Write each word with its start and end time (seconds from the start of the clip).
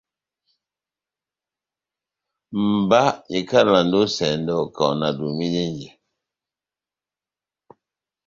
Mba 2.79 3.01
ikalandi 3.39 3.95
ó 4.01 4.05
esɛndɔ 4.07 4.55
kaho 4.75 4.93
nadomidɛnjɛ. 4.99 5.89